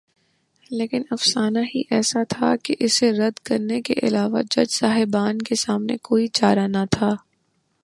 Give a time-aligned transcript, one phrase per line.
[0.71, 5.97] لیکن افسانہ ہی ایسا تھا کہ اسے رد کرنے کے علاوہ جج صاحبان کے سامنے
[5.97, 7.15] کوئی چارہ نہ تھا۔